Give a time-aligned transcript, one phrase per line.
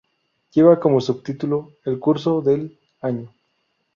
[0.51, 3.31] Lleva como subtítulo "El curso del" año.